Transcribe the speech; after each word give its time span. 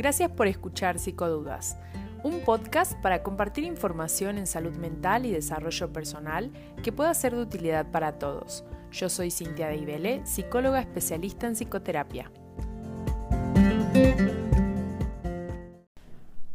Gracias 0.00 0.30
por 0.30 0.46
escuchar 0.46 0.98
Psicodudas, 0.98 1.76
un 2.22 2.40
podcast 2.40 2.94
para 3.02 3.22
compartir 3.22 3.64
información 3.64 4.38
en 4.38 4.46
salud 4.46 4.74
mental 4.76 5.26
y 5.26 5.30
desarrollo 5.30 5.92
personal 5.92 6.50
que 6.82 6.90
pueda 6.90 7.12
ser 7.12 7.36
de 7.36 7.42
utilidad 7.42 7.90
para 7.90 8.18
todos. 8.18 8.64
Yo 8.92 9.10
soy 9.10 9.30
Cintia 9.30 9.68
Deibele, 9.68 10.24
psicóloga 10.24 10.80
especialista 10.80 11.48
en 11.48 11.52
psicoterapia. 11.52 12.32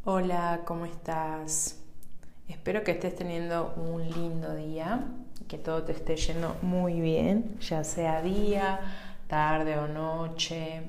Hola, 0.05 0.61
¿cómo 0.65 0.87
estás? 0.87 1.83
Espero 2.47 2.83
que 2.83 2.93
estés 2.93 3.15
teniendo 3.15 3.75
un 3.75 4.09
lindo 4.09 4.55
día, 4.55 5.05
que 5.47 5.59
todo 5.59 5.83
te 5.83 5.91
esté 5.91 6.15
yendo 6.15 6.55
muy 6.63 6.99
bien, 6.99 7.59
ya 7.59 7.83
sea 7.83 8.23
día, 8.23 8.79
tarde 9.27 9.77
o 9.77 9.87
noche 9.87 10.81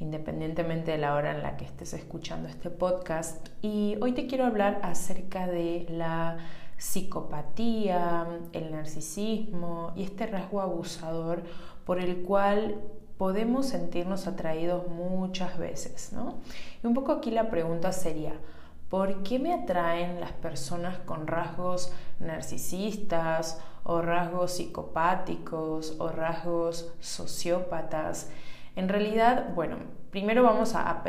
independientemente 0.00 0.92
de 0.92 0.98
la 0.98 1.14
hora 1.14 1.32
en 1.32 1.42
la 1.42 1.56
que 1.56 1.64
estés 1.64 1.92
escuchando 1.94 2.48
este 2.48 2.70
podcast. 2.70 3.48
Y 3.62 3.96
hoy 4.00 4.12
te 4.12 4.26
quiero 4.26 4.44
hablar 4.44 4.80
acerca 4.82 5.46
de 5.46 5.86
la 5.88 6.38
psicopatía, 6.76 8.26
el 8.52 8.70
narcisismo 8.70 9.92
y 9.96 10.04
este 10.04 10.26
rasgo 10.26 10.60
abusador 10.60 11.42
por 11.84 11.98
el 11.98 12.22
cual 12.22 12.80
podemos 13.18 13.66
sentirnos 13.66 14.28
atraídos 14.28 14.86
muchas 14.88 15.58
veces, 15.58 16.12
¿no? 16.12 16.38
Y 16.82 16.86
un 16.86 16.94
poco 16.94 17.10
aquí 17.10 17.32
la 17.32 17.50
pregunta 17.50 17.90
sería, 17.90 18.34
¿por 18.88 19.24
qué 19.24 19.40
me 19.40 19.52
atraen 19.52 20.20
las 20.20 20.32
personas 20.32 20.98
con 20.98 21.26
rasgos 21.26 21.92
narcisistas 22.20 23.60
o 23.82 24.00
rasgos 24.00 24.52
psicopáticos 24.52 25.96
o 25.98 26.08
rasgos 26.10 26.92
sociópatas? 27.00 28.30
En 28.78 28.88
realidad, 28.88 29.54
bueno, 29.56 29.76
primero 30.12 30.44
vamos 30.44 30.76
a, 30.76 31.02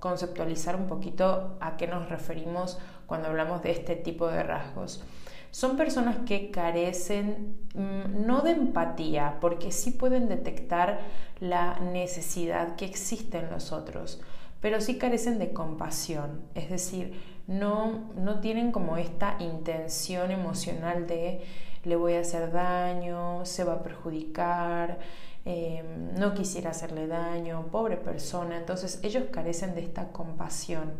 conceptualizar 0.00 0.76
un 0.76 0.86
poquito 0.86 1.56
a 1.60 1.78
qué 1.78 1.86
nos 1.86 2.10
referimos 2.10 2.78
cuando 3.06 3.28
hablamos 3.28 3.62
de 3.62 3.70
este 3.70 3.96
tipo 3.96 4.28
de 4.28 4.42
rasgos. 4.42 5.02
Son 5.50 5.78
personas 5.78 6.18
que 6.26 6.50
carecen 6.50 7.56
mm, 7.74 8.26
no 8.26 8.42
de 8.42 8.50
empatía, 8.50 9.38
porque 9.40 9.72
sí 9.72 9.92
pueden 9.92 10.28
detectar 10.28 11.00
la 11.40 11.80
necesidad 11.80 12.76
que 12.76 12.84
existe 12.84 13.38
en 13.38 13.50
los 13.50 13.72
otros, 13.72 14.20
pero 14.60 14.82
sí 14.82 14.98
carecen 14.98 15.38
de 15.38 15.54
compasión, 15.54 16.42
es 16.54 16.68
decir, 16.68 17.18
no, 17.46 18.12
no 18.14 18.40
tienen 18.40 18.72
como 18.72 18.98
esta 18.98 19.36
intención 19.40 20.30
emocional 20.30 21.06
de 21.06 21.40
le 21.84 21.96
voy 21.96 22.14
a 22.14 22.20
hacer 22.20 22.52
daño, 22.52 23.44
se 23.46 23.64
va 23.64 23.74
a 23.74 23.82
perjudicar, 23.82 24.98
Em, 25.44 26.14
no 26.18 26.34
quisiera 26.34 26.70
hacerle 26.70 27.06
daño, 27.06 27.66
pobre 27.70 27.96
persona. 27.96 28.56
Entonces 28.56 29.00
ellos 29.02 29.24
carecen 29.30 29.74
de 29.74 29.82
esta 29.82 30.08
compasión. 30.12 30.92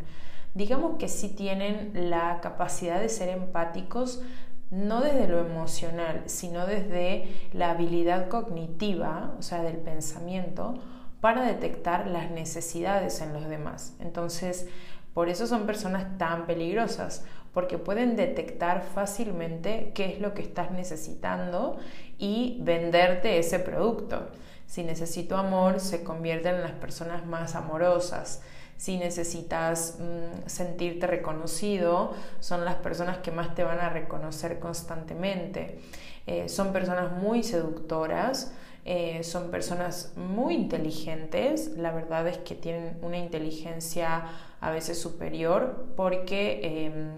Digamos 0.55 0.97
que 0.99 1.09
sí 1.09 1.29
tienen 1.29 1.93
la 2.11 2.41
capacidad 2.41 3.01
de 3.01 3.09
ser 3.09 3.29
empáticos, 3.29 4.23
no 4.71 5.01
desde 5.01 5.29
lo 5.29 5.41
emocional, 5.41 6.23
sino 6.27 6.67
desde 6.67 7.29
la 7.53 7.71
habilidad 7.71 8.29
cognitiva, 8.29 9.35
o 9.39 9.43
sea, 9.43 9.63
del 9.63 9.77
pensamiento, 9.77 10.75
para 11.21 11.43
detectar 11.43 12.07
las 12.07 12.31
necesidades 12.31 13.21
en 13.21 13.33
los 13.33 13.49
demás. 13.49 13.97
Entonces, 13.99 14.69
por 15.15 15.29
eso 15.29 15.47
son 15.47 15.67
personas 15.67 16.17
tan 16.17 16.47
peligrosas, 16.47 17.25
porque 17.53 17.79
pueden 17.79 18.15
detectar 18.15 18.83
fácilmente 18.83 19.93
qué 19.95 20.13
es 20.13 20.21
lo 20.21 20.33
que 20.35 20.43
estás 20.43 20.71
necesitando 20.71 21.79
y 22.19 22.59
venderte 22.63 23.39
ese 23.39 23.59
producto. 23.59 24.29
Si 24.67 24.83
necesito 24.83 25.37
amor, 25.37 25.81
se 25.81 26.05
convierten 26.05 26.57
en 26.57 26.63
las 26.63 26.73
personas 26.73 27.25
más 27.25 27.55
amorosas. 27.55 28.43
Si 28.77 28.97
necesitas 28.97 29.99
mm, 29.99 30.47
sentirte 30.47 31.07
reconocido, 31.07 32.15
son 32.41 32.65
las 32.65 32.77
personas 32.77 33.19
que 33.19 33.31
más 33.31 33.55
te 33.55 33.65
van 33.65 33.81
a 33.81 33.89
reconocer 33.89 34.59
constantemente. 34.59 35.81
Eh, 36.27 36.49
son 36.49 36.73
personas 36.73 37.11
muy 37.13 37.43
seductoras, 37.43 38.53
eh, 38.85 39.23
son 39.25 39.51
personas 39.51 40.13
muy 40.17 40.55
inteligentes, 40.55 41.77
la 41.77 41.91
verdad 41.91 42.29
es 42.29 42.39
que 42.39 42.55
tienen 42.55 42.99
una 43.03 43.19
inteligencia 43.19 44.27
a 44.61 44.71
veces 44.71 45.01
superior 45.01 45.87
porque 45.97 46.61
em, 46.87 47.11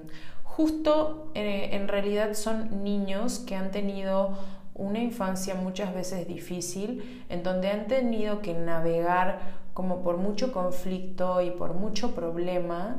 justo 0.45 1.31
eh, 1.35 1.71
en 1.73 1.89
realidad 1.89 2.35
son 2.35 2.83
niños 2.83 3.39
que 3.41 3.57
han 3.57 3.71
tenido 3.71 4.37
una 4.81 4.99
infancia 4.99 5.55
muchas 5.55 5.95
veces 5.95 6.27
difícil, 6.27 7.25
en 7.29 7.43
donde 7.43 7.69
han 7.69 7.87
tenido 7.87 8.41
que 8.41 8.55
navegar 8.55 9.39
como 9.75 10.03
por 10.03 10.17
mucho 10.17 10.53
conflicto 10.53 11.43
y 11.43 11.51
por 11.51 11.75
mucho 11.75 12.15
problema, 12.15 12.99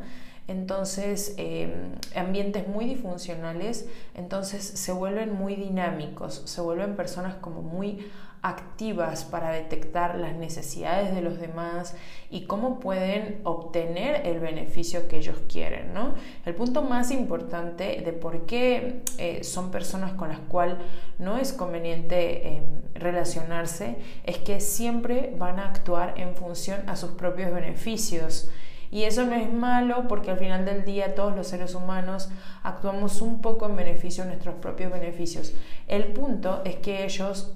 entonces 0.52 1.34
em, 1.38 1.94
ambientes 2.16 2.68
muy 2.68 2.86
disfuncionales, 2.86 3.88
entonces 4.14 4.64
se 4.64 4.92
vuelven 4.92 5.34
muy 5.34 5.56
dinámicos, 5.56 6.44
se 6.46 6.62
vuelven 6.62 6.96
personas 6.96 7.36
como 7.36 7.62
muy 7.62 8.12
activas 8.44 9.24
para 9.24 9.52
detectar 9.52 10.18
las 10.18 10.36
necesidades 10.36 11.14
de 11.14 11.22
los 11.22 11.40
demás 11.40 11.96
y 12.32 12.46
cómo 12.46 12.80
pueden 12.80 13.40
obtener 13.44 14.26
el 14.26 14.40
beneficio 14.40 15.08
que 15.08 15.18
ellos 15.18 15.38
quieren. 15.48 15.94
¿no? 15.94 16.16
El 16.46 16.56
punto 16.56 16.82
más 16.82 17.12
importante 17.12 18.02
de 18.04 18.14
por 18.14 18.48
qué 18.48 19.04
eh, 19.20 19.44
son 19.44 19.70
personas 19.70 20.14
con 20.14 20.30
las 20.30 20.40
cuales 20.40 20.78
no 21.20 21.38
es 21.38 21.54
conveniente 21.54 22.48
em, 22.48 22.64
relacionarse 22.96 23.98
es 24.24 24.40
que 24.40 24.60
siempre 24.60 25.36
van 25.38 25.60
a 25.60 25.68
actuar 25.68 26.16
en 26.18 26.36
función 26.36 26.90
a 26.90 26.96
sus 26.96 27.12
propios 27.12 27.54
beneficios. 27.54 28.50
Y 28.92 29.04
eso 29.06 29.26
no 29.26 29.36
es 29.36 29.52
malo 29.52 30.08
porque 30.10 30.32
al 30.32 30.38
final 30.38 30.66
del 30.66 30.84
día 30.84 31.16
todos 31.16 31.34
los 31.34 31.48
seres 31.48 31.76
humanos 31.76 32.30
actuamos 32.62 33.22
un 33.22 33.42
poco 33.42 33.66
en 33.66 33.78
beneficio 33.78 34.26
de 34.26 34.32
nuestros 34.32 34.56
propios 34.56 34.92
beneficios. 34.92 35.54
El 35.88 36.08
punto 36.08 36.62
es 36.66 36.76
que 36.76 37.06
ellos 37.06 37.56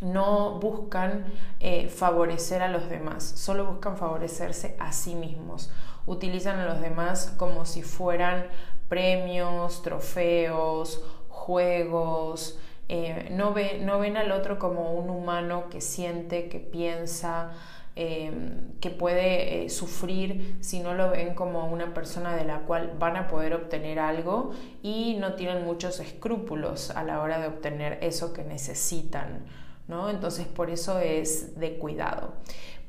no 0.00 0.58
buscan 0.58 1.24
eh, 1.60 1.88
favorecer 1.88 2.62
a 2.62 2.68
los 2.68 2.90
demás, 2.90 3.24
solo 3.24 3.64
buscan 3.64 3.96
favorecerse 3.96 4.76
a 4.78 4.92
sí 4.92 5.14
mismos. 5.14 5.70
Utilizan 6.04 6.58
a 6.58 6.66
los 6.66 6.80
demás 6.80 7.32
como 7.36 7.64
si 7.64 7.82
fueran 7.82 8.46
premios, 8.88 9.82
trofeos, 9.82 11.02
juegos. 11.28 12.58
Eh, 12.88 13.28
no, 13.32 13.54
no 13.80 13.98
ven 13.98 14.16
al 14.16 14.32
otro 14.32 14.58
como 14.58 14.94
un 14.94 15.10
humano 15.10 15.64
que 15.70 15.80
siente, 15.80 16.48
que 16.48 16.60
piensa, 16.60 17.50
Em, 17.98 18.78
que 18.78 18.90
puede 18.90 19.64
eh, 19.64 19.70
sufrir 19.70 20.58
si 20.60 20.80
no 20.80 20.92
lo 20.92 21.08
ven 21.08 21.34
como 21.34 21.66
una 21.66 21.94
persona 21.94 22.36
de 22.36 22.44
la 22.44 22.58
cual 22.58 22.92
van 22.98 23.16
a 23.16 23.26
poder 23.26 23.54
obtener 23.54 23.98
algo 23.98 24.50
y 24.82 25.16
no 25.18 25.32
tienen 25.32 25.64
muchos 25.64 25.98
escrúpulos 26.00 26.90
a 26.90 27.04
la 27.04 27.22
hora 27.22 27.38
de 27.40 27.46
obtener 27.46 27.98
eso 28.02 28.34
que 28.34 28.44
necesitan. 28.44 29.46
¿no? 29.88 30.10
Entonces 30.10 30.46
por 30.46 30.68
eso 30.68 30.98
es 30.98 31.58
de 31.58 31.78
cuidado. 31.78 32.34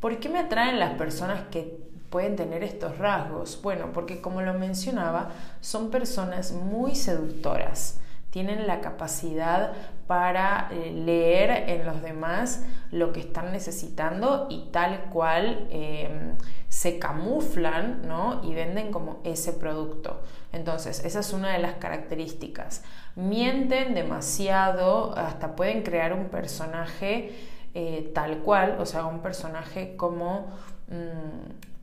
¿Por 0.02 0.20
qué 0.20 0.28
me 0.28 0.40
atraen 0.40 0.78
las 0.78 0.96
personas 0.96 1.48
que 1.52 1.80
pueden 2.10 2.36
tener 2.36 2.62
estos 2.62 2.98
rasgos? 2.98 3.62
Bueno, 3.64 3.94
porque 3.94 4.20
como 4.20 4.42
lo 4.42 4.56
mencionaba, 4.56 5.32
son 5.62 5.90
personas 5.90 6.52
muy 6.52 6.96
seductoras 6.96 8.02
tienen 8.38 8.68
la 8.68 8.82
capacidad 8.82 9.72
para 10.06 10.70
eh, 10.70 10.92
leer 10.92 11.72
en 11.72 11.88
los 11.88 12.04
demás 12.04 12.64
lo 12.92 13.12
que 13.12 13.20
están 13.22 13.52
necesitando 13.52 14.46
y 14.48 14.68
tal 14.72 15.06
cual 15.06 15.68
em, 15.72 16.36
se 16.70 17.00
camuflan 17.00 18.08
¿no? 18.08 18.44
y 18.44 18.54
venden 18.54 18.92
como 18.92 19.22
ese 19.24 19.54
producto. 19.54 20.22
Entonces, 20.54 21.04
esa 21.04 21.22
es 21.22 21.34
una 21.34 21.52
de 21.54 21.58
las 21.58 21.78
características. 21.78 22.84
Mienten 23.16 23.96
demasiado, 23.96 25.18
hasta 25.18 25.56
pueden 25.56 25.82
crear 25.82 26.14
un 26.14 26.26
personaje 26.26 27.36
eh, 27.74 28.12
tal 28.14 28.44
cual, 28.44 28.78
o 28.80 28.86
sea, 28.86 29.08
un 29.08 29.22
personaje 29.22 29.96
como... 29.96 30.46
Mm, 30.90 31.77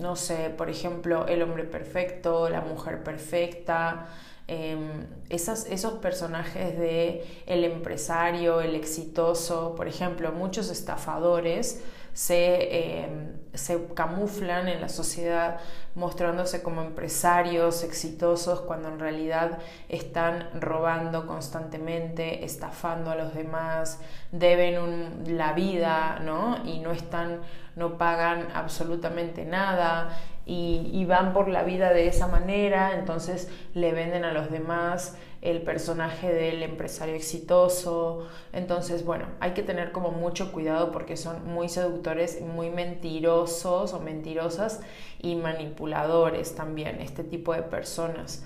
no 0.00 0.16
sé, 0.16 0.50
por 0.50 0.70
ejemplo, 0.70 1.26
el 1.26 1.42
hombre 1.42 1.64
perfecto, 1.64 2.48
la 2.48 2.60
mujer 2.60 3.02
perfecta, 3.02 4.08
Em, 4.48 5.06
esos 5.30 5.92
personajes 6.02 6.76
de 6.78 7.24
el 7.46 7.64
empresario, 7.64 8.60
el 8.60 8.74
exitoso, 8.74 9.74
por 9.76 9.86
ejemplo, 9.86 10.32
muchos 10.32 10.68
estafadores 10.68 11.82
se, 12.12 13.04
em, 13.04 13.32
se 13.54 13.86
camuflan 13.94 14.68
en 14.68 14.80
la 14.80 14.88
sociedad 14.88 15.60
mostrándose 15.94 16.62
como 16.62 16.82
empresarios 16.82 17.82
exitosos 17.84 18.60
cuando 18.60 18.88
en 18.88 18.98
realidad 18.98 19.58
están 19.88 20.48
robando 20.60 21.26
constantemente, 21.26 22.44
estafando 22.44 23.10
a 23.10 23.14
los 23.14 23.34
demás, 23.34 24.00
deben 24.30 25.36
la 25.36 25.52
vida, 25.52 26.18
¿no? 26.20 26.64
Y 26.64 26.78
no 26.80 26.92
están, 26.92 27.40
no 27.76 27.98
pagan 27.98 28.48
absolutamente 28.54 29.44
nada 29.44 30.18
y, 30.44 31.04
van 31.04 31.32
por 31.32 31.48
la 31.48 31.62
vida 31.62 31.92
de 31.92 32.08
esa 32.08 32.26
manera, 32.26 32.94
entonces 32.94 33.48
le 33.74 33.92
venden 33.92 34.24
a 34.24 34.32
los 34.32 34.50
demás 34.50 35.16
el 35.40 35.62
personaje 35.62 36.32
del 36.32 36.62
empresario 36.62 37.14
exitoso. 37.14 38.28
Entonces, 38.52 39.04
bueno, 39.04 39.26
hay 39.40 39.52
que 39.52 39.62
tener 39.62 39.92
como 39.92 40.10
mucho 40.10 40.52
cuidado 40.52 40.90
porque 40.90 41.16
son 41.16 41.44
muy 41.46 41.68
seductores, 41.68 42.40
muy 42.40 42.70
mentirosos 42.70 43.92
o 43.92 44.00
mentirosas 44.00 44.80
y 45.20 45.36
manipuladores 45.36 46.54
también, 46.54 47.00
este 47.00 47.24
tipo 47.24 47.54
de 47.54 47.62
personas. 47.62 48.44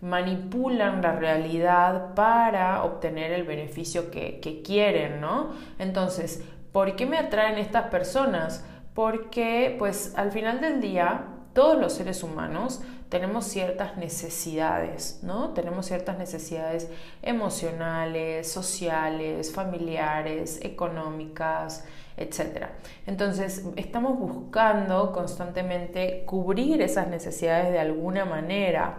Manipulan 0.00 1.02
la 1.02 1.12
realidad 1.12 2.14
para 2.14 2.84
obtener 2.84 3.32
el 3.32 3.44
beneficio 3.44 4.10
que, 4.10 4.38
que 4.40 4.62
quieren, 4.62 5.20
¿no? 5.20 5.50
Entonces, 5.78 6.44
¿por 6.72 6.94
qué 6.94 7.04
me 7.04 7.18
atraen 7.18 7.58
estas 7.58 7.90
personas? 7.90 8.64
Porque, 8.94 9.74
pues, 9.78 10.14
al 10.16 10.30
final 10.32 10.60
del 10.60 10.80
día, 10.80 11.26
todos 11.54 11.78
los 11.78 11.92
seres 11.92 12.22
humanos 12.22 12.80
tenemos 13.08 13.46
ciertas 13.46 13.96
necesidades, 13.96 15.20
¿no? 15.22 15.54
Tenemos 15.54 15.86
ciertas 15.86 16.18
necesidades 16.18 16.88
emocionales, 17.22 18.50
sociales, 18.50 19.52
familiares, 19.52 20.60
económicas, 20.62 21.84
etc. 22.18 22.66
Entonces, 23.06 23.64
estamos 23.76 24.18
buscando 24.18 25.12
constantemente 25.12 26.24
cubrir 26.26 26.82
esas 26.82 27.08
necesidades 27.08 27.72
de 27.72 27.78
alguna 27.78 28.24
manera. 28.24 28.98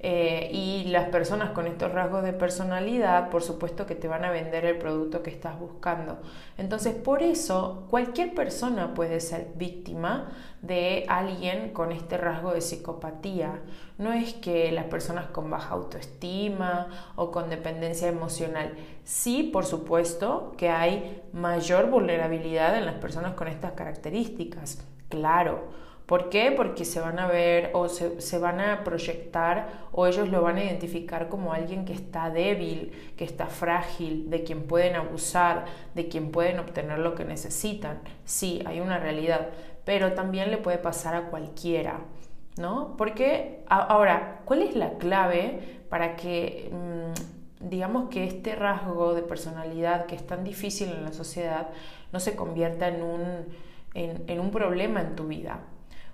Eh, 0.00 0.50
y 0.52 0.84
las 0.84 1.08
personas 1.08 1.50
con 1.50 1.66
estos 1.66 1.90
rasgos 1.90 2.22
de 2.22 2.32
personalidad, 2.32 3.30
por 3.30 3.42
supuesto 3.42 3.84
que 3.84 3.96
te 3.96 4.06
van 4.06 4.24
a 4.24 4.30
vender 4.30 4.64
el 4.64 4.78
producto 4.78 5.24
que 5.24 5.30
estás 5.30 5.58
buscando. 5.58 6.18
Entonces, 6.56 6.94
por 6.94 7.22
eso, 7.22 7.86
cualquier 7.90 8.32
persona 8.32 8.94
puede 8.94 9.18
ser 9.18 9.48
víctima 9.56 10.30
de 10.62 11.04
alguien 11.08 11.70
con 11.72 11.90
este 11.90 12.16
rasgo 12.16 12.52
de 12.52 12.60
psicopatía. 12.60 13.60
No 13.98 14.12
es 14.12 14.34
que 14.34 14.70
las 14.70 14.84
personas 14.84 15.26
con 15.26 15.50
baja 15.50 15.74
autoestima 15.74 16.88
o 17.16 17.32
con 17.32 17.50
dependencia 17.50 18.06
emocional. 18.06 18.74
Sí, 19.02 19.50
por 19.52 19.64
supuesto, 19.64 20.54
que 20.56 20.68
hay 20.68 21.22
mayor 21.32 21.90
vulnerabilidad 21.90 22.76
en 22.78 22.86
las 22.86 22.96
personas 22.96 23.34
con 23.34 23.48
estas 23.48 23.72
características. 23.72 24.86
Claro 25.08 25.87
¿Por 26.08 26.30
qué? 26.30 26.52
Porque 26.52 26.86
se 26.86 27.00
van 27.00 27.18
a 27.18 27.26
ver 27.26 27.70
o 27.74 27.86
se, 27.90 28.38
van 28.38 28.60
a 28.60 28.82
proyectar 28.82 29.68
o 29.92 30.06
ellos 30.06 30.30
lo 30.30 30.40
van 30.40 30.56
a 30.56 30.64
identificar 30.64 31.28
como 31.28 31.52
alguien 31.52 31.84
que 31.84 31.92
está 31.92 32.30
débil, 32.30 33.12
que 33.18 33.24
está 33.24 33.48
frágil, 33.48 34.30
de 34.30 34.42
quien 34.42 34.62
pueden 34.62 34.96
abusar, 34.96 35.66
de 35.94 36.08
quien 36.08 36.30
pueden 36.30 36.60
obtener 36.60 37.00
lo 37.00 37.14
que 37.14 37.26
necesitan. 37.26 38.00
Sí, 38.24 38.62
hay 38.64 38.80
una 38.80 38.96
realidad, 38.96 39.50
pero 39.84 40.14
también 40.14 40.50
le 40.50 40.56
puede 40.56 40.78
pasar 40.78 41.14
a 41.14 41.26
cualquiera. 41.28 42.00
¿No? 42.56 42.96
Porque 42.96 43.62
ahora, 43.68 44.40
¿cuál 44.46 44.62
es 44.62 44.74
la 44.76 44.92
clave 44.96 45.82
para 45.90 46.16
que, 46.16 46.70
mm, 46.72 47.68
digamos 47.68 48.08
que 48.08 48.24
este 48.24 48.56
rasgo 48.56 49.12
de 49.12 49.20
personalidad 49.20 50.06
que 50.06 50.16
es 50.16 50.26
tan 50.26 50.42
difícil 50.42 50.88
en 50.88 51.04
la 51.04 51.12
sociedad 51.12 51.68
no 52.12 52.18
se 52.18 52.34
convierta 52.34 52.88
en 52.88 53.02
un, 53.02 53.44
en 53.92 54.40
un 54.40 54.50
problema 54.50 55.02
en 55.02 55.14
tu 55.14 55.26
vida? 55.26 55.60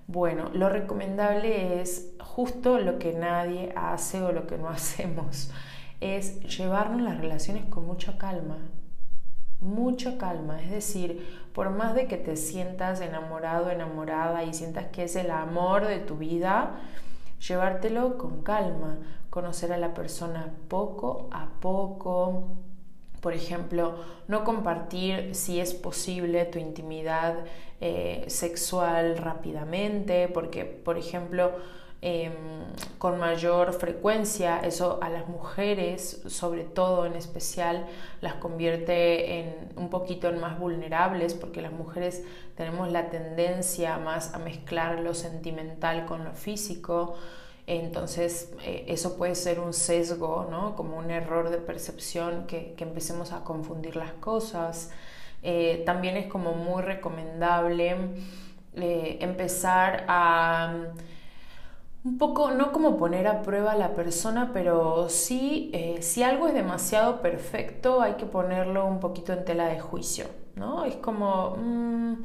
Bueno, 0.07 0.51
lo 0.53 0.69
recomendable 0.69 1.81
es 1.81 2.15
justo 2.21 2.79
lo 2.79 2.99
que 2.99 3.15
nadie 3.15 3.73
hace 3.75 4.23
o 4.23 4.33
lo 4.33 4.47
que 4.47 4.59
no 4.59 4.69
hacemos, 4.71 5.51
es 6.01 6.41
llevarnos 6.41 7.01
las 7.01 7.19
relaciones 7.19 7.65
con 7.67 7.87
mucha 7.87 8.19
calma, 8.19 8.59
mucha 9.61 10.19
calma, 10.19 10.61
es 10.61 10.71
decir, 10.71 11.27
por 11.55 11.71
más 11.71 11.95
de 11.95 12.07
que 12.07 12.19
te 12.19 12.37
sientas 12.37 13.01
enamorado, 13.01 13.71
enamorada 13.71 14.45
y 14.45 14.53
sientas 14.53 14.87
que 14.87 15.05
es 15.05 15.17
el 15.17 15.31
amor 15.31 15.87
de 15.87 16.01
tu 16.01 16.17
vida, 16.17 16.81
llevártelo 17.39 18.19
con 18.19 18.43
calma, 18.43 18.99
conocer 19.31 19.73
a 19.73 19.79
la 19.79 19.95
persona 19.95 20.53
poco 20.69 21.29
a 21.33 21.49
poco, 21.61 22.59
por 23.25 23.33
ejemplo, 23.33 23.95
no 24.29 24.45
compartir 24.45 25.35
si 25.35 25.59
es 25.59 25.73
posible 25.73 26.45
tu 26.45 26.59
intimidad 26.59 27.37
eh, 27.81 28.27
sexual 28.29 29.17
rápidamente, 29.17 30.29
porque, 30.29 30.67
por 30.67 30.99
ejemplo, 30.99 31.53
em, 32.03 32.35
con 32.99 33.19
mayor 33.19 33.73
frecuencia, 33.73 34.61
eso 34.61 34.99
a 35.01 35.09
las 35.09 35.27
mujeres, 35.27 36.21
sobre 36.27 36.65
todo 36.65 37.07
en 37.07 37.15
especial, 37.15 37.87
las 38.21 38.35
convierte 38.35 39.41
en 39.41 39.71
un 39.77 39.89
poquito 39.89 40.29
en 40.29 40.39
más 40.39 40.59
vulnerables, 40.59 41.33
porque 41.33 41.63
las 41.63 41.73
mujeres 41.73 42.23
tenemos 42.57 42.93
la 42.93 43.09
tendencia 43.09 43.97
más 43.97 44.35
a 44.35 44.39
mezclar 44.39 45.01
lo 45.01 45.15
sentimental 45.15 46.05
con 46.05 46.25
lo 46.25 46.35
físico. 46.35 47.17
Entonces, 47.67 48.53
eh, 48.63 48.85
eso 48.89 49.17
puede 49.17 49.35
ser 49.35 49.59
un 49.59 49.73
sesgo, 49.73 50.47
¿no? 50.51 50.77
como 50.77 50.99
un 50.99 51.11
error 51.11 51.49
de 51.49 51.59
percepción 51.59 52.47
que, 52.47 52.75
empecemos 52.79 53.33
a 53.33 53.43
confundir 53.43 53.97
las 53.97 54.13
cosas. 54.13 54.91
Eh, 55.43 55.83
también 55.87 56.17
es 56.17 56.27
como 56.27 56.53
muy 56.53 56.83
recomendable 56.83 57.97
eh, 58.75 59.19
empezar 59.21 60.05
a 60.09 60.75
un 62.05 62.19
poco, 62.19 62.51
no 62.51 62.71
como 62.71 62.99
poner 62.99 63.27
a 63.27 63.41
prueba 63.41 63.73
a 63.73 63.77
la 63.77 63.95
persona, 63.95 64.51
pero 64.53 65.09
sí, 65.09 65.73
si 66.01 66.23
algo 66.23 66.49
es 66.49 66.53
demasiado 66.53 67.23
perfecto, 67.23 68.03
hay 68.03 68.15
que 68.15 68.27
ponerlo 68.27 68.85
un 68.85 69.01
poquito 69.01 69.33
en 69.33 69.47
tela 69.47 69.69
de 69.69 69.81
juicio, 69.81 70.27
¿no? 70.55 70.85
Es 70.85 70.97
como... 70.97 71.57
Mm, 71.57 72.25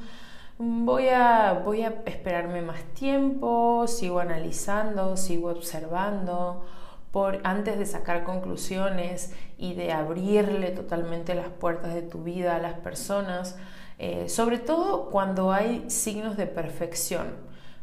voy 0.60 1.08
a, 1.08 1.54
voy 1.54 1.84
a 1.84 2.02
esperarme 2.06 2.62
más 2.62 2.84
tiempo, 2.94 3.86
sigo 3.88 4.20
analizando, 4.20 5.16
sigo 5.16 5.50
observando, 5.50 6.66
por, 7.12 7.40
antes 7.44 7.80
de 7.80 7.86
sacar 7.86 8.26
conclusiones 8.26 9.34
y 9.58 9.74
de 9.74 9.94
abrirle 9.94 10.72
totalmente 10.72 11.34
las 11.34 11.48
puertas 11.48 11.94
de 11.94 12.02
tu 12.02 12.24
vida 12.24 12.58
a 12.58 12.60
las 12.60 12.74
personas, 12.74 13.58
eh, 14.00 14.28
sobre 14.28 14.60
todo 14.60 15.10
cuando 15.10 15.52
hay 15.52 15.90
signos 15.90 16.36
de 16.36 16.46
perfección. 16.46 17.28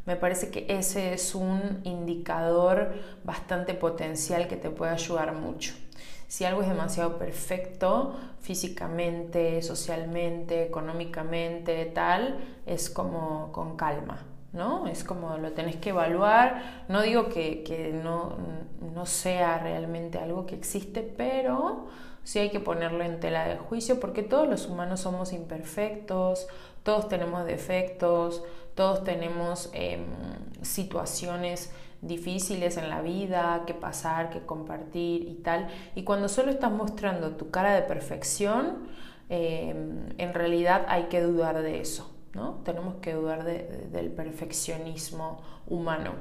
Me 0.04 0.14
parece 0.14 0.50
que 0.50 0.66
ese 0.68 1.14
es 1.14 1.34
un 1.34 1.80
indicador 1.82 2.94
bastante 3.24 3.74
potencial 3.74 4.48
que 4.48 4.56
te 4.56 4.70
puede 4.70 4.92
ayudar 4.92 5.32
mucho. 5.32 5.74
Si 6.28 6.44
algo 6.44 6.62
es 6.62 6.68
demasiado 6.68 7.18
perfecto, 7.18 8.14
físicamente, 8.40 9.62
socialmente, 9.62 10.64
económicamente, 10.64 11.84
tal, 11.86 12.38
es 12.66 12.90
como 12.90 13.52
con 13.52 13.76
calma, 13.76 14.22
¿no? 14.52 14.86
Es 14.86 15.04
como 15.04 15.38
lo 15.38 15.52
tenés 15.52 15.76
que 15.76 15.90
evaluar. 15.90 16.84
No 16.88 17.02
digo 17.02 17.28
que, 17.28 18.00
no, 18.02 18.36
no 18.94 19.06
sea 19.06 19.58
realmente 19.58 20.18
algo 20.18 20.46
que 20.46 20.56
existe, 20.56 21.02
pero 21.02 21.86
sí 22.26 22.40
hay 22.40 22.50
que 22.50 22.58
ponerlo 22.58 23.04
en 23.04 23.20
tela 23.20 23.46
de 23.46 23.56
juicio 23.56 24.00
porque 24.00 24.24
todos 24.24 24.48
los 24.48 24.66
humanos 24.66 24.98
somos 24.98 25.32
imperfectos, 25.32 26.48
todos 26.82 27.08
tenemos 27.08 27.46
defectos, 27.46 28.42
todos 28.74 29.04
tenemos 29.04 29.70
em, 29.72 30.06
situaciones 30.60 31.72
difíciles 32.02 32.78
en 32.78 32.90
la 32.90 33.00
vida, 33.00 33.62
que 33.64 33.74
pasar, 33.74 34.30
que 34.30 34.40
compartir 34.40 35.22
y 35.22 35.34
tal. 35.34 35.68
Y 35.94 36.02
cuando 36.02 36.28
solo 36.28 36.50
estás 36.50 36.72
mostrando 36.72 37.36
tu 37.36 37.52
cara 37.52 37.72
de 37.72 37.82
perfección, 37.82 38.88
em, 39.28 40.08
en 40.18 40.34
realidad 40.34 40.84
hay 40.88 41.04
que 41.04 41.20
dudar 41.22 41.62
de 41.62 41.80
eso, 41.80 42.12
¿no? 42.34 42.60
Tenemos 42.64 42.96
que 42.96 43.12
dudar 43.12 43.44
del 43.44 44.10
perfeccionismo 44.10 45.42
humano. 45.68 46.14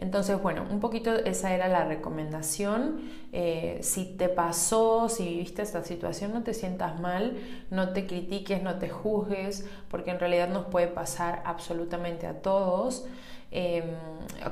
Entonces, 0.00 0.40
bueno, 0.40 0.66
un 0.70 0.80
poquito 0.80 1.14
esa 1.14 1.54
era 1.54 1.68
la 1.68 1.84
recomendación. 1.84 3.02
Eh, 3.32 3.80
si 3.82 4.06
te 4.06 4.30
pasó, 4.30 5.10
si 5.10 5.28
viviste 5.28 5.60
esta 5.60 5.84
situación, 5.84 6.32
no 6.32 6.42
te 6.42 6.54
sientas 6.54 6.98
mal, 6.98 7.36
no 7.70 7.92
te 7.92 8.06
critiques, 8.06 8.62
no 8.62 8.78
te 8.78 8.88
juzgues, 8.88 9.68
porque 9.90 10.10
en 10.10 10.18
realidad 10.18 10.48
nos 10.48 10.64
puede 10.64 10.86
pasar 10.88 11.42
absolutamente 11.44 12.26
a 12.26 12.40
todos. 12.40 13.06
Em, 13.50 13.84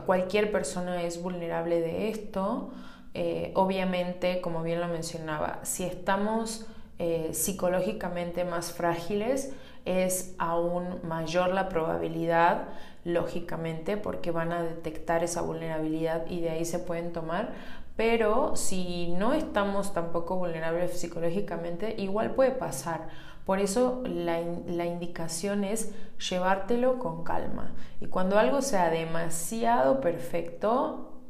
cualquier 0.05 0.53
persona 0.53 1.03
es 1.03 1.23
vulnerable 1.23 1.81
de 1.81 2.11
esto. 2.11 2.71
Eh, 3.15 3.51
obviamente, 3.55 4.43
como 4.43 4.63
bien 4.63 4.83
lo 4.83 4.89
mencionaba, 4.89 5.61
si 5.63 5.85
estamos 5.85 6.67
eh, 6.99 7.31
psicológicamente 7.33 8.45
más 8.45 8.73
frágiles, 8.73 9.53
es 9.85 10.35
aún 10.39 11.01
mayor 11.03 11.51
la 11.55 11.69
probabilidad, 11.69 12.69
lógicamente, 13.05 13.97
porque 13.97 14.31
van 14.31 14.53
a 14.53 14.63
detectar 14.63 15.25
esa 15.25 15.41
vulnerabilidad 15.41 16.27
y 16.29 16.41
de 16.41 16.51
ahí 16.51 16.65
se 16.65 16.79
pueden 16.79 17.13
tomar. 17.13 17.53
Pero 17.97 18.55
si 18.55 19.09
no 19.09 19.33
estamos 19.33 19.93
tampoco 19.93 20.37
vulnerables 20.37 21.01
psicológicamente, 21.01 21.95
igual 21.99 22.33
puede 22.33 22.53
pasar 22.53 23.09
por 23.49 23.61
eso 23.61 24.03
la, 24.05 24.43
indicación 24.85 25.65
es 25.65 25.95
llevártelo 26.19 26.99
con 26.99 27.25
calma. 27.25 27.73
Y 27.99 28.09
cuando 28.09 28.39
algo 28.39 28.61
sea 28.61 28.91
demasiado 28.91 30.03
perfecto, 30.03 31.23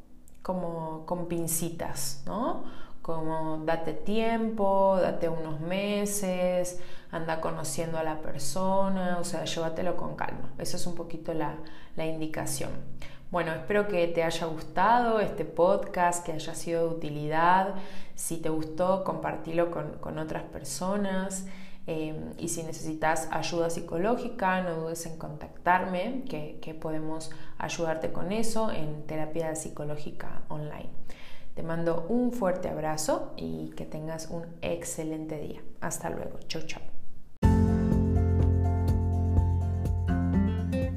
como 0.43 1.07
con 1.07 1.29
pincitas, 1.29 2.25
¿no? 2.27 2.65
Como 3.09 3.65
date 3.65 3.95
tiempo, 3.95 4.99
date 5.01 5.31
unos 5.31 5.61
meses, 5.61 6.79
anda 7.11 7.41
conociendo 7.41 7.97
a 7.97 8.03
la 8.03 8.21
persona, 8.21 9.17
o 9.19 9.25
sea, 9.25 9.47
llévatelo 9.47 9.97
con 9.97 10.15
calma. 10.15 10.53
Esa 10.59 10.77
es 10.77 10.87
un 10.87 10.95
poquito 10.95 11.33
la, 11.33 11.57
indicación. 11.97 12.71
Bueno, 13.31 13.55
espero 13.55 13.89
que 13.89 14.09
te 14.09 14.25
haya 14.25 14.47
gustado 14.49 15.21
este 15.21 15.47
podcast, 15.47 16.23
que 16.23 16.33
haya 16.33 16.55
sido 16.55 16.87
de 16.87 16.97
utilidad. 16.97 17.77
Si 18.15 18.37
te 18.37 18.51
gustó, 18.51 19.05
compartilo 19.05 19.71
con, 19.71 19.93
con 20.01 20.19
otras 20.19 20.43
personas. 20.43 21.47
Em, 21.87 22.35
y 22.37 22.49
si 22.49 22.63
necesitas 22.63 23.27
ayuda 23.31 23.71
psicológica, 23.71 24.61
no 24.61 24.83
dudes 24.83 25.07
en 25.07 25.17
contactarme, 25.17 26.25
que, 26.29 26.59
que 26.61 26.75
podemos 26.75 27.31
ayudarte 27.57 28.13
con 28.13 28.33
eso 28.33 28.71
en 28.71 29.07
terapia 29.07 29.55
psicológica 29.55 30.43
online. 30.49 30.91
Te 31.59 31.65
mando 31.65 32.07
un 32.09 32.31
fuerte 32.31 32.69
abrazo 32.69 33.33
y 33.37 33.71
que 33.71 33.85
tengas 33.85 34.31
un 34.31 34.47
excelente 34.63 35.41
día. 35.41 35.61
Hasta 35.81 36.09
luego. 36.09 36.39
Chau, 36.47 36.63
chau. 36.63 36.81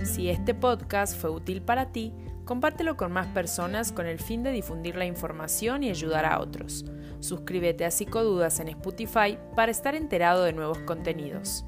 Si 0.05 0.29
este 0.29 0.53
podcast 0.53 1.17
fue 1.17 1.31
útil 1.31 1.63
para 1.63 1.91
ti, 1.91 2.13
compártelo 2.45 2.95
con 2.95 3.11
más 3.11 3.25
personas 3.29 3.91
con 3.91 4.05
el 4.05 4.19
fin 4.19 4.43
de 4.43 4.51
difundir 4.51 4.95
la 4.97 5.05
información 5.05 5.81
y 5.81 5.89
ayudar 5.89 6.25
a 6.25 6.39
otros. 6.39 6.85
Suscríbete 7.21 7.83
a 7.83 7.89
Psicodudas 7.89 8.59
en 8.59 8.67
Spotify 8.67 9.39
para 9.55 9.71
estar 9.71 9.95
enterado 9.95 10.43
de 10.43 10.53
nuevos 10.53 10.77
contenidos. 10.85 11.65